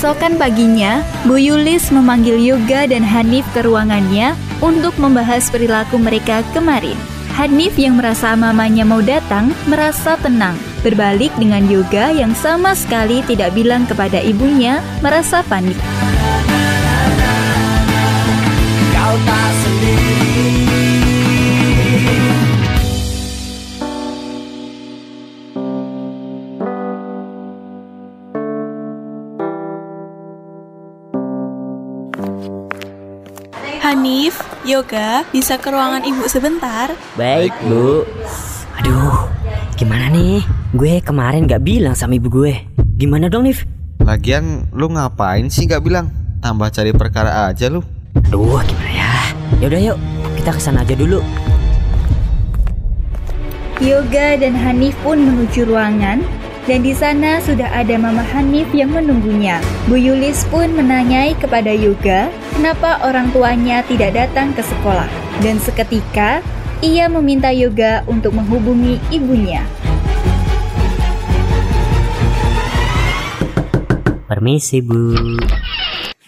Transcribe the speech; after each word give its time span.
Keesokan 0.00 0.40
paginya, 0.40 1.04
Bu 1.28 1.36
Yulis 1.36 1.92
memanggil 1.92 2.40
Yoga 2.40 2.88
dan 2.88 3.04
Hanif 3.04 3.44
ke 3.52 3.60
ruangannya 3.60 4.32
untuk 4.64 4.96
membahas 4.96 5.52
perilaku 5.52 6.00
mereka 6.00 6.40
kemarin. 6.56 6.96
Hanif 7.36 7.76
yang 7.76 8.00
merasa 8.00 8.32
mamanya 8.32 8.88
mau 8.88 9.04
datang 9.04 9.52
merasa 9.68 10.16
tenang. 10.24 10.56
Berbalik 10.80 11.28
dengan 11.36 11.68
Yoga 11.68 12.16
yang 12.16 12.32
sama 12.32 12.72
sekali 12.72 13.20
tidak 13.28 13.52
bilang 13.52 13.84
kepada 13.84 14.24
ibunya 14.24 14.80
merasa 15.04 15.44
panik. 15.44 15.76
Kau 18.96 19.14
tak 19.28 19.50
sendiri 19.52 20.29
Hanif, 33.80 34.36
Yoga, 34.68 35.24
bisa 35.32 35.56
ke 35.56 35.72
ruangan 35.72 36.04
ibu 36.04 36.28
sebentar? 36.28 36.92
Baik, 37.16 37.48
Bu. 37.64 38.04
Aduh, 38.76 39.24
gimana 39.72 40.12
nih? 40.12 40.44
Gue 40.76 41.00
kemarin 41.00 41.48
gak 41.48 41.64
bilang 41.64 41.96
sama 41.96 42.20
ibu 42.20 42.28
gue. 42.28 42.60
Gimana 43.00 43.32
dong, 43.32 43.48
Nif? 43.48 43.64
Lagian 44.04 44.68
lu 44.76 44.92
ngapain 44.92 45.48
sih 45.48 45.64
gak 45.64 45.80
bilang? 45.80 46.12
Tambah 46.44 46.68
cari 46.68 46.92
perkara 46.92 47.48
aja 47.48 47.72
lu. 47.72 47.80
Aduh, 48.28 48.60
gimana 48.68 48.92
ya? 48.92 49.12
Yaudah 49.64 49.80
yuk, 49.80 49.98
kita 50.36 50.52
ke 50.52 50.60
sana 50.60 50.84
aja 50.84 50.92
dulu. 50.92 51.24
Yoga 53.80 54.36
dan 54.36 54.60
Hanif 54.60 54.92
pun 55.00 55.16
menuju 55.16 55.64
ruangan 55.64 56.20
dan 56.70 56.86
di 56.86 56.94
sana 56.94 57.42
sudah 57.42 57.66
ada 57.66 57.98
Mama 57.98 58.22
Hanif 58.22 58.70
yang 58.70 58.94
menunggunya. 58.94 59.58
Bu 59.90 59.98
Yulis 59.98 60.46
pun 60.54 60.70
menanyai 60.70 61.34
kepada 61.34 61.74
Yoga 61.74 62.30
kenapa 62.54 63.02
orang 63.02 63.34
tuanya 63.34 63.82
tidak 63.90 64.14
datang 64.14 64.54
ke 64.54 64.62
sekolah. 64.62 65.10
Dan 65.42 65.58
seketika 65.58 66.38
ia 66.78 67.10
meminta 67.10 67.50
Yoga 67.50 68.06
untuk 68.06 68.38
menghubungi 68.38 69.02
ibunya. 69.10 69.66
Permisi, 74.30 74.78
Bu. 74.78 75.18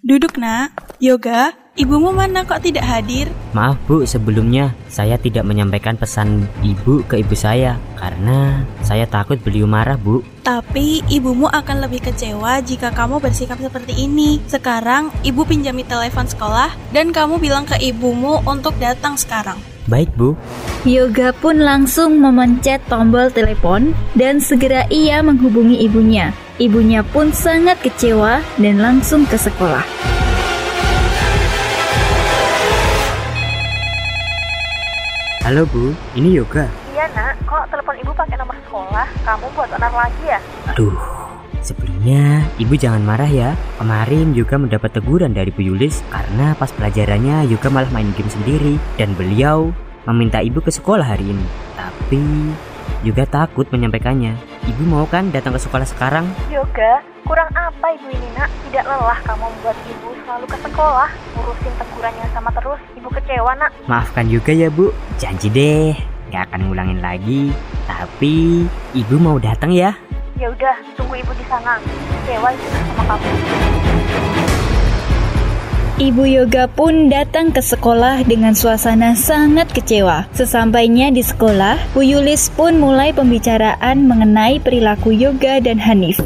Duduk 0.00 0.40
nak. 0.40 0.72
Yoga, 1.04 1.52
ibumu 1.80 2.12
mana 2.12 2.44
kok 2.44 2.60
tidak 2.60 2.84
hadir? 2.84 3.32
Maaf, 3.56 3.80
Bu, 3.88 4.04
sebelumnya 4.04 4.76
saya 4.92 5.16
tidak 5.16 5.48
menyampaikan 5.48 5.96
pesan 5.96 6.44
ibu 6.60 7.00
ke 7.08 7.24
ibu 7.24 7.32
saya 7.32 7.80
karena 7.96 8.68
saya 8.84 9.08
takut 9.08 9.40
beliau 9.40 9.64
marah, 9.64 9.96
Bu. 9.96 10.20
Tapi 10.44 11.00
ibumu 11.08 11.48
akan 11.48 11.88
lebih 11.88 12.04
kecewa 12.04 12.60
jika 12.60 12.92
kamu 12.92 13.24
bersikap 13.24 13.56
seperti 13.56 13.96
ini. 13.96 14.44
Sekarang 14.44 15.08
ibu 15.24 15.48
pinjami 15.48 15.88
telepon 15.88 16.28
sekolah 16.28 16.76
dan 16.92 17.16
kamu 17.16 17.40
bilang 17.40 17.64
ke 17.64 17.80
ibumu 17.80 18.44
untuk 18.44 18.76
datang 18.76 19.16
sekarang. 19.16 19.56
Baik, 19.88 20.12
Bu. 20.14 20.36
Yoga 20.84 21.32
pun 21.32 21.64
langsung 21.64 22.20
memencet 22.20 22.84
tombol 22.92 23.32
telepon 23.32 23.96
dan 24.12 24.38
segera 24.38 24.84
ia 24.92 25.24
menghubungi 25.24 25.80
ibunya. 25.80 26.36
Ibunya 26.60 27.00
pun 27.00 27.32
sangat 27.32 27.80
kecewa 27.80 28.44
dan 28.60 28.76
langsung 28.84 29.24
ke 29.24 29.40
sekolah. 29.40 30.09
Halo, 35.50 35.66
Bu. 35.66 35.90
Ini 36.14 36.38
Yoga. 36.38 36.70
Iya 36.94 37.10
nak, 37.10 37.34
kok 37.42 37.66
telepon 37.74 37.98
ibu 37.98 38.14
pakai 38.14 38.38
nomor 38.38 38.54
sekolah? 38.70 39.02
Kamu 39.26 39.50
buat 39.50 39.66
onar 39.74 39.90
lagi 39.90 40.22
ya? 40.22 40.38
Aduh, 40.70 40.94
sebelumnya 41.58 42.46
ibu 42.62 42.78
jangan 42.78 43.02
marah 43.02 43.26
ya. 43.26 43.58
Kemarin 43.74 44.30
juga 44.30 44.62
mendapat 44.62 44.94
teguran 44.94 45.34
dari 45.34 45.50
Bu 45.50 45.66
Yulis 45.66 46.06
karena 46.06 46.54
pas 46.54 46.70
pelajarannya 46.70 47.50
juga 47.50 47.66
malah 47.66 47.90
main 47.90 48.14
game 48.14 48.30
sendiri 48.30 48.78
dan 48.94 49.10
beliau 49.18 49.74
meminta 50.06 50.38
ibu 50.38 50.62
ke 50.62 50.70
sekolah 50.70 51.18
hari 51.18 51.34
ini. 51.34 51.46
Tapi 51.74 52.22
juga 53.02 53.26
takut 53.26 53.66
menyampaikannya. 53.74 54.49
Ibu 54.70 54.86
mau 54.86 55.02
kan 55.02 55.34
datang 55.34 55.58
ke 55.58 55.60
sekolah 55.66 55.82
sekarang? 55.82 56.30
Yoga, 56.46 57.02
kurang 57.26 57.50
apa 57.58 57.90
ibu 57.90 58.06
ini 58.06 58.28
nak? 58.38 58.46
Tidak 58.70 58.86
lelah 58.86 59.18
kamu 59.26 59.50
membuat 59.50 59.74
ibu 59.82 60.14
selalu 60.22 60.46
ke 60.46 60.58
sekolah, 60.62 61.10
ngurusin 61.34 61.74
teguran 61.74 62.14
yang 62.14 62.30
sama 62.30 62.54
terus. 62.54 62.78
Ibu 62.94 63.08
kecewa 63.10 63.58
nak. 63.58 63.74
Maafkan 63.90 64.30
juga 64.30 64.54
ya 64.54 64.70
Bu. 64.70 64.94
Janji 65.18 65.50
deh, 65.50 65.98
gak 66.30 66.54
akan 66.54 66.70
ngulangin 66.70 67.02
lagi. 67.02 67.50
Tapi 67.90 68.62
ibu 68.94 69.14
mau 69.18 69.42
datang 69.42 69.74
ya? 69.74 69.90
Ya 70.38 70.46
udah, 70.54 70.78
tunggu 70.94 71.18
ibu 71.18 71.34
di 71.34 71.42
sana. 71.50 71.82
Kecewa 72.22 72.54
ibu 72.54 72.66
sama 72.70 73.02
kamu. 73.10 73.30
Ibu 76.00 76.24
Yoga 76.24 76.64
pun 76.64 77.12
datang 77.12 77.52
ke 77.52 77.60
sekolah 77.60 78.24
dengan 78.24 78.56
suasana 78.56 79.12
sangat 79.12 79.68
kecewa. 79.68 80.24
Sesampainya 80.32 81.12
di 81.12 81.20
sekolah, 81.20 81.76
Bu 81.92 82.00
Yulis 82.00 82.48
pun 82.56 82.80
mulai 82.80 83.12
pembicaraan 83.12 84.08
mengenai 84.08 84.64
perilaku 84.64 85.12
Yoga 85.12 85.60
dan 85.60 85.76
Hanif. 85.76 86.16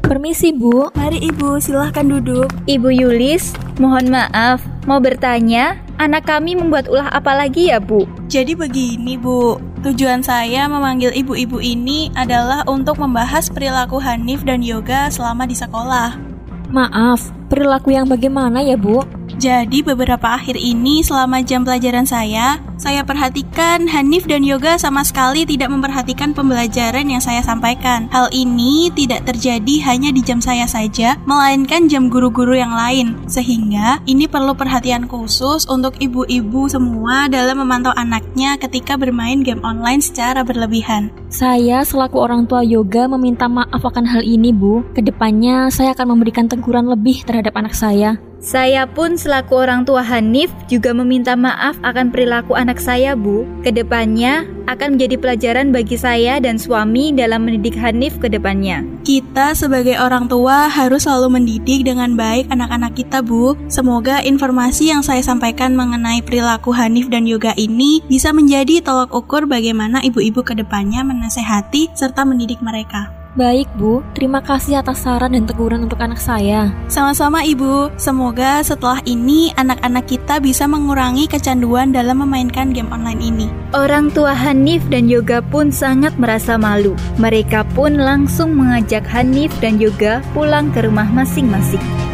Permisi 0.00 0.56
bu, 0.56 0.88
mari 0.96 1.20
ibu 1.20 1.60
silahkan 1.60 2.08
duduk. 2.08 2.48
Ibu 2.64 2.88
Yulis, 2.88 3.52
mohon 3.76 4.08
maaf, 4.08 4.64
mau 4.88 5.04
bertanya, 5.04 5.76
anak 6.00 6.24
kami 6.24 6.56
membuat 6.56 6.88
ulah 6.88 7.12
apa 7.12 7.36
lagi 7.36 7.68
ya 7.68 7.76
Bu? 7.76 8.08
Jadi 8.32 8.56
begini 8.56 9.20
bu, 9.20 9.60
tujuan 9.84 10.24
saya 10.24 10.64
memanggil 10.64 11.12
ibu-ibu 11.12 11.60
ini 11.60 12.08
adalah 12.16 12.64
untuk 12.64 12.96
membahas 12.96 13.52
perilaku 13.52 14.00
Hanif 14.00 14.48
dan 14.48 14.64
Yoga 14.64 15.12
selama 15.12 15.44
di 15.44 15.60
sekolah. 15.60 16.29
Maaf, 16.70 17.34
perilaku 17.50 17.90
yang 17.90 18.06
bagaimana 18.06 18.62
ya 18.62 18.78
Bu? 18.78 19.02
Jadi 19.40 19.80
beberapa 19.80 20.36
akhir 20.36 20.60
ini 20.60 21.00
selama 21.00 21.40
jam 21.40 21.64
pelajaran 21.64 22.04
saya, 22.04 22.60
saya 22.76 23.00
perhatikan 23.00 23.88
Hanif 23.88 24.28
dan 24.28 24.44
Yoga 24.44 24.76
sama 24.76 25.00
sekali 25.00 25.48
tidak 25.48 25.72
memperhatikan 25.72 26.36
pembelajaran 26.36 27.08
yang 27.08 27.24
saya 27.24 27.40
sampaikan. 27.40 28.04
Hal 28.12 28.28
ini 28.36 28.92
tidak 28.92 29.24
terjadi 29.24 29.80
hanya 29.88 30.12
di 30.12 30.20
jam 30.20 30.44
saya 30.44 30.68
saja, 30.68 31.16
melainkan 31.24 31.88
jam 31.88 32.12
guru-guru 32.12 32.52
yang 32.52 32.76
lain. 32.76 33.16
Sehingga 33.32 34.04
ini 34.04 34.28
perlu 34.28 34.52
perhatian 34.52 35.08
khusus 35.08 35.64
untuk 35.72 35.96
ibu-ibu 36.04 36.68
semua 36.68 37.24
dalam 37.32 37.64
memantau 37.64 37.96
anaknya 37.96 38.60
ketika 38.60 39.00
bermain 39.00 39.40
game 39.40 39.64
online 39.64 40.04
secara 40.04 40.44
berlebihan. 40.44 41.08
Saya 41.32 41.80
selaku 41.80 42.20
orang 42.20 42.44
tua 42.44 42.60
yoga 42.60 43.08
meminta 43.08 43.48
maaf 43.48 43.80
akan 43.80 44.04
hal 44.04 44.20
ini 44.20 44.52
Bu. 44.52 44.84
Ke 44.92 45.00
depannya 45.00 45.72
saya 45.72 45.96
akan 45.96 46.12
memberikan 46.12 46.44
teguran 46.44 46.92
lebih 46.92 47.24
terhadap 47.24 47.56
anak 47.56 47.72
saya. 47.72 48.20
Saya 48.40 48.88
pun 48.88 49.20
selaku 49.20 49.52
orang 49.52 49.84
tua 49.84 50.00
Hanif 50.00 50.48
juga 50.64 50.96
meminta 50.96 51.36
maaf 51.36 51.76
akan 51.84 52.08
perilaku 52.08 52.56
anak 52.56 52.80
saya, 52.80 53.12
Bu. 53.12 53.44
Ke 53.60 53.68
depannya 53.68 54.48
akan 54.64 54.96
menjadi 54.96 55.20
pelajaran 55.20 55.76
bagi 55.76 56.00
saya 56.00 56.40
dan 56.40 56.56
suami 56.56 57.12
dalam 57.12 57.44
mendidik 57.44 57.76
Hanif 57.76 58.16
ke 58.16 58.32
depannya. 58.32 58.80
Kita 59.04 59.52
sebagai 59.52 60.00
orang 60.00 60.24
tua 60.24 60.72
harus 60.72 61.04
selalu 61.04 61.36
mendidik 61.36 61.84
dengan 61.84 62.16
baik 62.16 62.48
anak-anak 62.48 62.96
kita, 62.96 63.20
Bu. 63.20 63.60
Semoga 63.68 64.24
informasi 64.24 64.88
yang 64.88 65.04
saya 65.04 65.20
sampaikan 65.20 65.76
mengenai 65.76 66.24
perilaku 66.24 66.72
Hanif 66.72 67.12
dan 67.12 67.28
Yoga 67.28 67.52
ini 67.60 68.00
bisa 68.08 68.32
menjadi 68.32 68.80
tolak 68.80 69.12
ukur 69.12 69.44
bagaimana 69.44 70.00
ibu-ibu 70.00 70.40
ke 70.40 70.56
depannya 70.56 71.04
menasehati 71.04 71.92
serta 71.92 72.24
mendidik 72.24 72.64
mereka. 72.64 73.19
Baik 73.38 73.70
Bu, 73.78 74.02
terima 74.10 74.42
kasih 74.42 74.82
atas 74.82 75.06
saran 75.06 75.38
dan 75.38 75.46
teguran 75.46 75.86
untuk 75.86 76.02
anak 76.02 76.18
saya. 76.18 76.74
Sama-sama 76.90 77.46
Ibu, 77.46 77.94
semoga 77.94 78.58
setelah 78.66 78.98
ini 79.06 79.54
anak-anak 79.54 80.10
kita 80.10 80.42
bisa 80.42 80.66
mengurangi 80.66 81.30
kecanduan 81.30 81.94
dalam 81.94 82.26
memainkan 82.26 82.74
game 82.74 82.90
online 82.90 83.22
ini. 83.22 83.46
Orang 83.70 84.10
tua 84.10 84.34
Hanif 84.34 84.82
dan 84.90 85.06
Yoga 85.06 85.38
pun 85.46 85.70
sangat 85.70 86.10
merasa 86.18 86.58
malu. 86.58 86.98
Mereka 87.22 87.70
pun 87.78 88.02
langsung 88.02 88.50
mengajak 88.58 89.06
Hanif 89.06 89.54
dan 89.62 89.78
Yoga 89.78 90.26
pulang 90.34 90.74
ke 90.74 90.82
rumah 90.82 91.06
masing-masing. 91.06 92.09